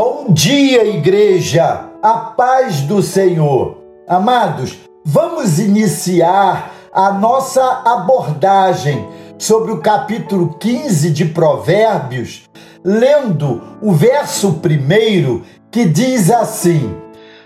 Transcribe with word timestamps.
Bom 0.00 0.32
dia, 0.32 0.84
igreja! 0.84 1.90
A 2.00 2.18
paz 2.18 2.82
do 2.82 3.02
Senhor. 3.02 3.82
Amados, 4.06 4.78
vamos 5.04 5.58
iniciar 5.58 6.72
a 6.92 7.10
nossa 7.10 7.82
abordagem 7.84 9.08
sobre 9.36 9.72
o 9.72 9.80
capítulo 9.80 10.56
15 10.56 11.10
de 11.10 11.24
Provérbios, 11.24 12.48
lendo 12.84 13.76
o 13.82 13.90
verso 13.90 14.60
primeiro 14.60 15.44
que 15.68 15.84
diz 15.84 16.30
assim: 16.30 16.96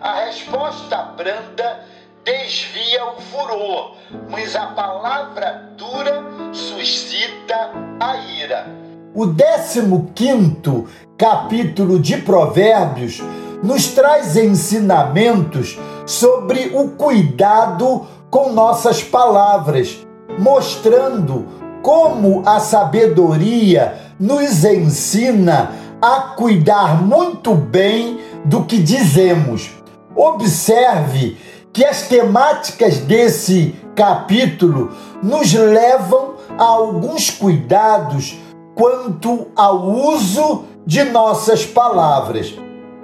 A 0.00 0.24
resposta 0.24 0.96
branda 1.16 1.84
desvia 2.24 3.12
o 3.12 3.20
furor, 3.20 3.94
mas 4.28 4.56
a 4.56 4.66
palavra 4.66 5.70
dura 5.76 6.24
suscita 6.52 7.70
a 8.00 8.16
ira. 8.16 8.79
O 9.12 9.26
15 9.26 10.84
capítulo 11.18 11.98
de 11.98 12.18
Provérbios 12.18 13.20
nos 13.60 13.88
traz 13.88 14.36
ensinamentos 14.36 15.76
sobre 16.06 16.70
o 16.72 16.90
cuidado 16.90 18.06
com 18.30 18.52
nossas 18.52 19.02
palavras, 19.02 20.06
mostrando 20.38 21.44
como 21.82 22.48
a 22.48 22.60
sabedoria 22.60 23.98
nos 24.18 24.62
ensina 24.62 25.72
a 26.00 26.34
cuidar 26.36 27.02
muito 27.02 27.52
bem 27.52 28.20
do 28.44 28.62
que 28.62 28.78
dizemos. 28.78 29.72
Observe 30.14 31.36
que 31.72 31.84
as 31.84 32.02
temáticas 32.02 32.98
desse 32.98 33.74
capítulo 33.96 34.92
nos 35.20 35.52
levam 35.52 36.34
a 36.56 36.62
alguns 36.62 37.28
cuidados 37.28 38.38
quanto 38.80 39.48
ao 39.54 39.90
uso 39.90 40.64
de 40.86 41.04
nossas 41.04 41.66
palavras. 41.66 42.54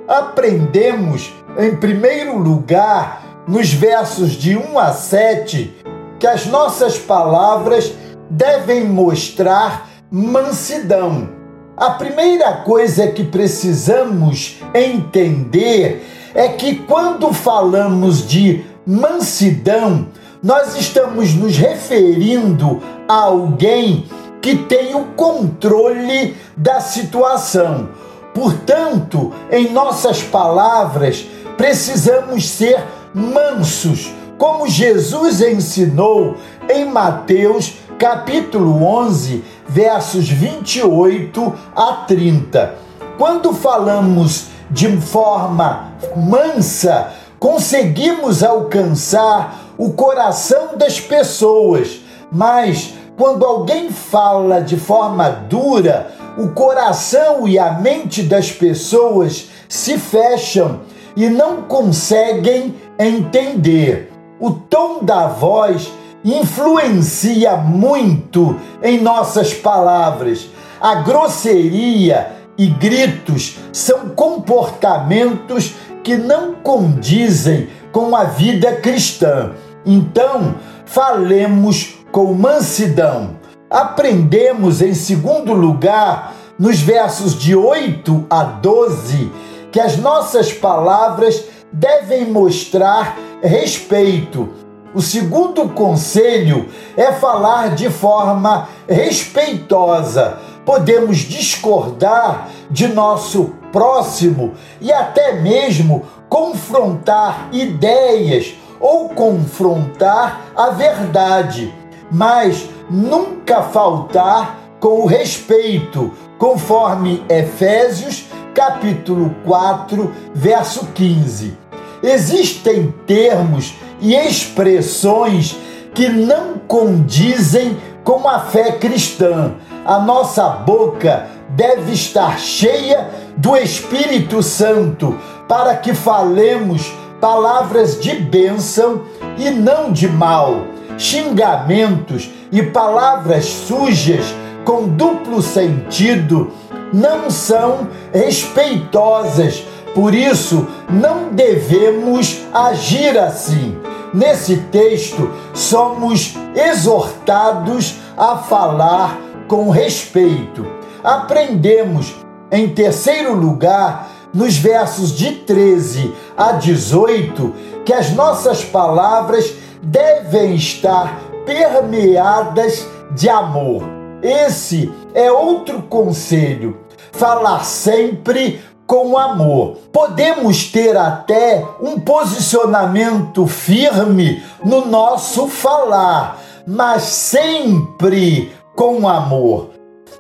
Aprendemos, 0.09 1.31
em 1.59 1.77
primeiro 1.77 2.39
lugar, 2.39 3.45
nos 3.47 3.75
versos 3.75 4.31
de 4.31 4.57
1 4.57 4.79
a 4.79 4.93
7, 4.95 5.77
que 6.19 6.27
as 6.27 6.47
nossas 6.47 6.97
palavras 6.97 7.93
devem 8.31 8.85
mostrar 8.87 9.87
mansidão. 10.11 11.29
A 11.77 11.91
primeira 11.91 12.55
coisa 12.63 13.09
que 13.09 13.25
precisamos 13.25 14.59
entender 14.73 16.07
é 16.35 16.49
que 16.49 16.77
quando 16.77 17.35
falamos 17.35 18.27
de 18.27 18.65
mansidão, 18.87 20.07
nós 20.43 20.75
estamos 20.75 21.35
nos 21.35 21.59
referindo 21.59 22.81
a 23.07 23.25
alguém 23.25 24.07
que 24.47 24.55
tem 24.55 24.95
o 24.95 25.07
controle 25.17 26.37
da 26.57 26.79
situação. 26.81 27.89
Portanto, 28.33 29.33
em 29.51 29.73
nossas 29.73 30.23
palavras, 30.23 31.27
precisamos 31.57 32.49
ser 32.49 32.81
mansos, 33.13 34.15
como 34.39 34.69
Jesus 34.69 35.41
ensinou 35.41 36.37
em 36.69 36.85
Mateus 36.85 37.73
capítulo 37.99 38.85
11, 38.85 39.43
versos 39.67 40.29
28 40.29 41.53
a 41.75 42.05
30. 42.07 42.75
Quando 43.19 43.53
falamos 43.53 44.45
de 44.71 44.97
forma 44.99 45.91
mansa, 46.15 47.15
conseguimos 47.41 48.45
alcançar 48.45 49.73
o 49.77 49.91
coração 49.91 50.77
das 50.77 51.01
pessoas, 51.01 52.01
mas 52.31 52.95
quando 53.17 53.45
alguém 53.45 53.91
fala 53.91 54.61
de 54.61 54.77
forma 54.77 55.31
dura, 55.31 56.13
o 56.37 56.49
coração 56.49 57.49
e 57.49 57.59
a 57.59 57.73
mente 57.73 58.23
das 58.23 58.53
pessoas 58.53 59.49
se 59.69 59.97
fecham 59.97 60.81
e 61.17 61.29
não 61.29 61.63
conseguem 61.63 62.75
entender. 62.99 64.13
O 64.39 64.51
tom 64.51 65.03
da 65.03 65.29
voz 65.29 65.91
influencia 66.23 67.57
muito 67.57 68.55
em 68.83 69.01
nossas 69.01 69.55
palavras. 69.55 70.49
A 70.79 70.97
grosseria 70.97 72.33
e 72.59 72.67
gritos 72.67 73.57
são 73.73 74.11
comportamentos 74.11 75.75
que 76.05 76.17
não 76.17 76.55
condizem 76.55 77.69
com 77.91 78.15
a 78.15 78.25
vida 78.25 78.77
cristã. 78.77 79.53
Então, 79.87 80.57
falemos 80.85 81.97
com 82.17 82.33
mansidão. 82.33 83.37
Aprendemos, 83.69 84.81
em 84.81 84.95
segundo 84.95 85.53
lugar, 85.53 86.35
nos 86.59 86.81
versos 86.81 87.39
de 87.39 87.55
8 87.55 88.25
a 88.31 88.43
12, 88.43 89.31
que 89.71 89.79
as 89.79 89.99
nossas 89.99 90.51
palavras 90.51 91.45
devem 91.71 92.25
mostrar 92.25 93.19
respeito. 93.43 94.49
O 94.95 95.03
segundo 95.03 95.69
conselho 95.69 96.71
é 96.97 97.13
falar 97.13 97.75
de 97.75 97.91
forma 97.91 98.67
respeitosa. 98.89 100.39
Podemos 100.65 101.19
discordar 101.19 102.49
de 102.71 102.89
nosso 102.89 103.53
próximo 103.71 104.55
e 104.81 104.91
até 104.91 105.35
mesmo 105.35 106.07
confrontar 106.31 107.51
ideias 107.53 108.55
ou 108.81 109.11
confrontar 109.11 110.47
a 110.57 110.71
verdade 110.71 111.75
mas 112.11 112.69
nunca 112.91 113.63
faltar 113.63 114.59
com 114.81 115.01
o 115.03 115.07
respeito, 115.07 116.13
conforme 116.39 117.25
Efésios 117.29 118.27
capítulo 118.55 119.35
4, 119.45 120.13
verso 120.35 120.87
15. 120.95 121.57
Existem 122.03 122.95
termos 123.07 123.75
e 124.01 124.15
expressões 124.15 125.57
que 125.95 126.09
não 126.09 126.59
condizem 126.59 127.77
com 128.05 128.29
a 128.29 128.39
fé 128.41 128.73
cristã. 128.73 129.55
A 129.85 129.99
nossa 129.99 130.49
boca 130.49 131.27
deve 131.51 131.93
estar 131.93 132.39
cheia 132.39 133.09
do 133.37 133.57
Espírito 133.57 134.43
Santo 134.43 135.19
para 135.49 135.77
que 135.77 135.95
falemos 135.95 136.93
palavras 137.21 138.01
de 138.01 138.15
bênção 138.15 139.03
e 139.39 139.51
não 139.51 139.91
de 139.91 140.09
mal 140.09 140.76
xingamentos 140.99 142.31
e 142.51 142.63
palavras 142.63 143.45
sujas 143.45 144.25
com 144.65 144.89
duplo 144.89 145.41
sentido 145.43 146.51
não 146.93 147.31
são 147.31 147.89
respeitosas. 148.13 149.65
Por 149.95 150.15
isso, 150.15 150.67
não 150.91 151.31
devemos 151.33 152.43
agir 152.53 153.19
assim. 153.19 153.77
Nesse 154.13 154.57
texto, 154.57 155.31
somos 155.55 156.35
exortados 156.55 157.97
a 158.17 158.37
falar 158.37 159.19
com 159.49 159.71
respeito. 159.71 160.67
Aprendemos, 161.03 162.15
em 162.51 162.69
terceiro 162.69 163.35
lugar, 163.35 164.09
nos 164.35 164.57
versos 164.57 165.13
de 165.13 165.33
13 165.33 166.13
a 166.37 166.53
18, 166.53 167.55
que 167.85 167.93
as 167.93 168.11
nossas 168.13 168.65
palavras 168.65 169.55
devem 169.87 170.55
estar 170.55 171.21
permeadas 171.45 172.87
de 173.13 173.29
amor. 173.29 173.83
Esse 174.23 174.93
é 175.15 175.31
outro 175.31 175.83
conselho. 175.83 176.79
Falar 177.13 177.65
sempre 177.65 178.61
com 178.87 179.17
amor. 179.17 179.79
Podemos 179.93 180.65
ter 180.71 180.97
até 180.97 181.65
um 181.81 181.99
posicionamento 182.01 183.47
firme 183.47 184.43
no 184.65 184.87
nosso 184.87 185.49
falar, 185.49 186.41
mas 186.67 187.03
sempre 187.05 188.53
com 188.75 189.09
amor. 189.09 189.71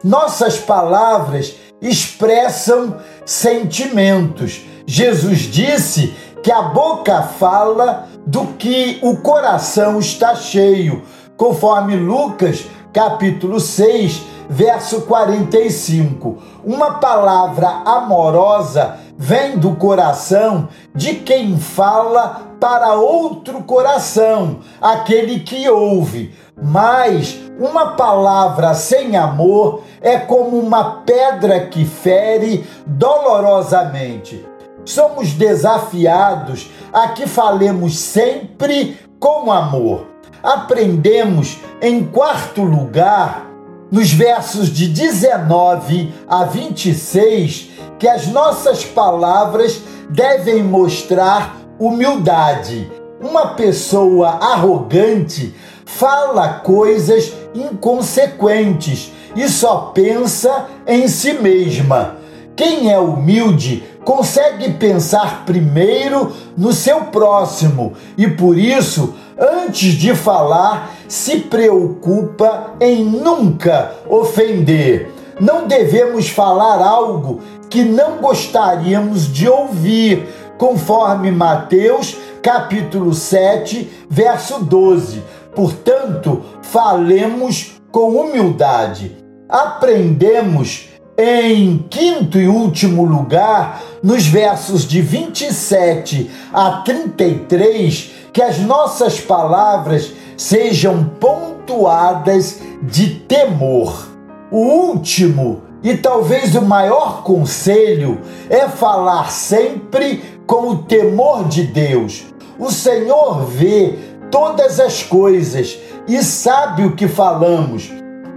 Nossas 0.03 0.59
palavras 0.59 1.55
expressam 1.81 2.97
sentimentos. 3.25 4.63
Jesus 4.87 5.41
disse 5.41 6.15
que 6.43 6.53
a 6.53 6.63
boca 6.63 7.23
fala 7.23 8.09
do 8.27 8.49
que 8.59 8.99
o 9.03 9.19
coração 9.19 10.01
está 10.01 10.35
cheio, 10.35 11.03
conforme 11.37 11.95
Lucas 11.95 12.67
capítulo 12.93 13.61
6, 13.61 14.23
verso 14.49 15.03
45. 15.03 16.39
Uma 16.65 16.95
palavra 16.95 17.69
amorosa 17.85 18.97
vem 19.17 19.57
do 19.59 19.77
coração 19.77 20.69
de 20.95 21.15
quem 21.15 21.57
fala 21.57 22.43
para 22.59 22.95
outro 22.95 23.63
coração, 23.63 24.59
aquele 24.81 25.41
que 25.41 25.69
ouve. 25.69 26.35
Mas 26.61 27.39
uma 27.61 27.93
palavra 27.93 28.75
sem 28.75 29.17
amor 29.17 29.83
é 30.01 30.19
como 30.19 30.59
uma 30.59 31.03
pedra 31.03 31.67
que 31.67 31.85
fere 31.85 32.67
dolorosamente 32.87 34.56
somos 34.87 35.33
desafiados 35.33 36.71
a 36.93 37.09
que 37.09 37.27
falemos 37.27 37.99
sempre 37.99 38.99
com 39.21 39.53
amor. 39.53 40.07
Aprendemos, 40.43 41.59
em 41.83 42.05
quarto 42.05 42.63
lugar, 42.63 43.51
nos 43.91 44.13
versos 44.13 44.69
de 44.69 44.89
19 44.89 46.15
a 46.29 46.45
26, 46.45 47.71
que 47.99 48.09
as 48.09 48.29
nossas 48.29 48.85
palavras 48.85 49.83
devem 50.09 50.63
mostrar 50.63 51.57
humildade. 51.79 52.91
Uma 53.21 53.55
pessoa 53.55 54.29
arrogante 54.41 55.55
fala 55.85 56.61
coisas 56.61 57.33
inconsequentes 57.55 59.13
e 59.35 59.49
só 59.49 59.93
pensa 59.95 60.67
em 60.87 61.09
si 61.09 61.33
mesma. 61.33 62.17
Quem 62.55 62.91
é 62.91 62.99
humilde 62.99 63.85
consegue 64.07 64.75
pensar 64.75 65.45
primeiro 65.45 66.33
no 66.57 66.73
seu 66.73 67.07
próximo 67.07 67.95
e 68.17 68.29
por 68.29 68.57
isso, 68.57 69.15
antes 69.37 69.95
de 69.95 70.15
falar, 70.15 70.95
se 71.09 71.41
preocupa 71.41 72.75
em 72.81 73.05
nunca 73.05 73.95
ofender. 74.09 75.13
Não 75.41 75.67
devemos 75.67 76.29
falar 76.29 76.81
algo 76.81 77.41
que 77.69 77.83
não 77.83 78.19
gostaríamos 78.19 79.27
de 79.27 79.49
ouvir, 79.49 80.25
conforme 80.57 81.33
Mateus 81.33 82.17
capítulo 82.41 83.13
7, 83.13 84.07
verso 84.09 84.61
12. 84.61 85.21
Portanto, 85.53 86.43
falemos 86.63 87.73
com 87.91 88.21
humildade. 88.21 89.17
Aprendemos 89.49 90.91
em 91.19 91.79
quinto 91.89 92.39
e 92.39 92.47
último 92.47 93.05
lugar, 93.05 93.83
nos 94.07 94.25
versos 94.25 94.87
de 94.87 95.03
27 95.03 96.31
a 96.53 96.83
33, 96.85 98.13
que 98.33 98.41
as 98.41 98.61
nossas 98.61 99.19
palavras 99.19 100.13
sejam 100.37 101.11
pontuadas 101.19 102.61
de 102.83 103.17
temor. 103.17 104.07
O 104.49 104.59
último 104.59 105.63
e 105.83 105.97
talvez 105.97 106.55
o 106.55 106.63
maior 106.63 107.25
conselho 107.25 108.21
é 108.49 108.69
falar 108.69 109.33
sempre 109.33 110.23
com 110.47 110.69
o 110.69 110.79
temor 110.85 111.49
de 111.49 111.65
Deus. 111.65 112.27
O 112.61 112.71
Senhor 112.71 113.45
vê 113.45 113.99
todas 114.31 114.79
as 114.79 115.03
coisas 115.03 115.81
e 116.07 116.23
sabe 116.23 116.85
o 116.85 116.95
que 116.95 117.09
falamos. 117.09 117.91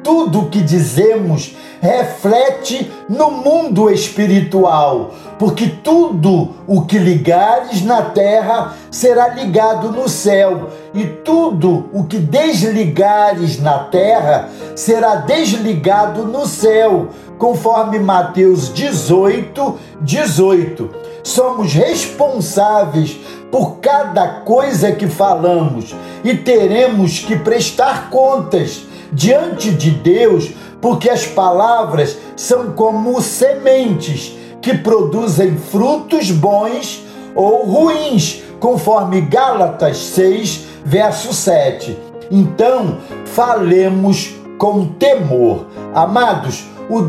Tudo 0.03 0.39
o 0.39 0.49
que 0.49 0.61
dizemos 0.61 1.55
reflete 1.81 2.91
no 3.07 3.31
mundo 3.31 3.89
espiritual, 3.89 5.13
porque 5.37 5.67
tudo 5.67 6.55
o 6.67 6.83
que 6.83 6.97
ligares 6.97 7.83
na 7.83 8.01
terra 8.01 8.75
será 8.91 9.29
ligado 9.29 9.91
no 9.91 10.09
céu, 10.09 10.69
e 10.93 11.05
tudo 11.05 11.89
o 11.93 12.03
que 12.03 12.17
desligares 12.17 13.61
na 13.61 13.79
terra 13.85 14.49
será 14.75 15.15
desligado 15.15 16.25
no 16.25 16.45
céu, 16.45 17.07
conforme 17.37 17.99
Mateus 17.99 18.73
18, 18.73 19.79
18. 20.01 20.89
Somos 21.23 21.73
responsáveis 21.73 23.17
por 23.51 23.77
cada 23.77 24.41
coisa 24.41 24.91
que 24.91 25.07
falamos 25.07 25.95
e 26.23 26.35
teremos 26.35 27.19
que 27.19 27.35
prestar 27.37 28.09
contas 28.09 28.83
diante 29.11 29.71
de 29.71 29.91
Deus, 29.91 30.51
porque 30.81 31.09
as 31.09 31.25
palavras 31.25 32.17
são 32.35 32.71
como 32.71 33.21
sementes 33.21 34.37
que 34.61 34.77
produzem 34.77 35.57
frutos 35.57 36.31
bons 36.31 37.05
ou 37.35 37.65
ruins, 37.65 38.43
conforme 38.59 39.21
Gálatas 39.21 39.97
6, 39.97 40.65
verso 40.83 41.33
7. 41.33 41.97
Então, 42.31 42.97
falemos 43.25 44.35
com 44.57 44.85
temor. 44.85 45.67
Amados, 45.93 46.65
o 46.89 47.03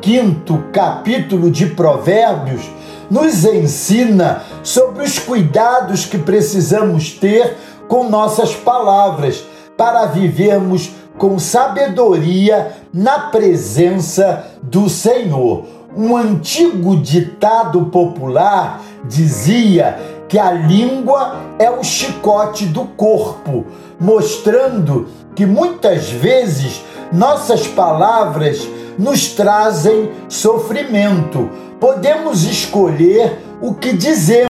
15 0.00 0.48
capítulo 0.72 1.50
de 1.50 1.66
Provérbios 1.66 2.62
nos 3.10 3.44
ensina 3.44 4.42
sobre 4.62 5.04
os 5.04 5.18
cuidados 5.18 6.04
que 6.04 6.18
precisamos 6.18 7.12
ter 7.12 7.56
com 7.88 8.10
nossas 8.10 8.54
palavras 8.54 9.44
para 9.78 10.06
vivermos 10.06 10.90
com 11.16 11.38
sabedoria 11.38 12.72
na 12.92 13.30
presença 13.30 14.44
do 14.60 14.88
Senhor. 14.88 15.66
Um 15.96 16.16
antigo 16.16 16.96
ditado 16.96 17.86
popular 17.86 18.82
dizia 19.04 19.98
que 20.28 20.38
a 20.38 20.50
língua 20.50 21.36
é 21.58 21.70
o 21.70 21.82
chicote 21.82 22.66
do 22.66 22.84
corpo, 22.84 23.64
mostrando 23.98 25.08
que 25.34 25.46
muitas 25.46 26.10
vezes 26.10 26.82
nossas 27.12 27.66
palavras 27.68 28.68
nos 28.98 29.28
trazem 29.28 30.10
sofrimento. 30.28 31.48
Podemos 31.80 32.44
escolher 32.44 33.38
o 33.62 33.74
que 33.74 33.92
dizemos. 33.92 34.47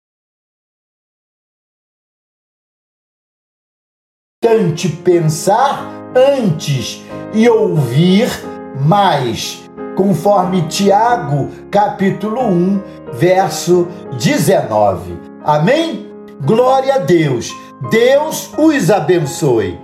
Tente 4.47 4.87
pensar 4.87 5.91
antes 6.15 7.03
e 7.33 7.49
ouvir 7.49 8.29
mais, 8.79 9.69
conforme 9.97 10.61
Tiago, 10.69 11.49
capítulo 11.69 12.43
1, 12.43 12.81
verso 13.11 13.89
19. 14.17 15.19
Amém? 15.43 16.09
Glória 16.45 16.95
a 16.95 16.99
Deus. 16.99 17.51
Deus 17.91 18.49
os 18.57 18.89
abençoe. 18.89 19.77